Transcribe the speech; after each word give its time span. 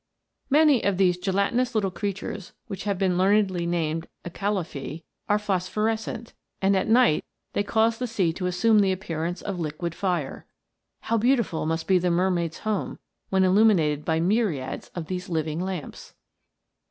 f 0.45 0.51
Many 0.51 0.83
of 0.83 0.97
these 0.97 1.15
gelatinous 1.19 1.75
little 1.75 1.91
creatures, 1.91 2.53
which 2.65 2.85
have 2.85 2.97
been 2.97 3.19
learnedly 3.19 3.67
named 3.67 4.07
Acalephce, 4.25 5.03
are 5.29 5.37
phospho 5.37 5.85
rescent, 5.85 6.33
and 6.59 6.75
at 6.75 6.87
night 6.87 7.23
they 7.53 7.61
cause 7.61 7.99
the 7.99 8.07
sea 8.07 8.33
to 8.33 8.47
assume 8.47 8.79
the 8.79 8.91
appearance 8.91 9.43
of 9.43 9.59
liquid 9.59 9.93
fire. 9.93 10.47
How 11.01 11.19
beautiful 11.19 11.67
must 11.67 11.85
be 11.87 11.99
the 11.99 12.09
mermaid's 12.09 12.59
home, 12.65 12.97
when 13.29 13.43
illuminated 13.43 14.03
by 14.03 14.19
myriads 14.19 14.87
of 14.95 15.05
these 15.05 15.29
living 15.29 15.59
lamps 15.59 16.15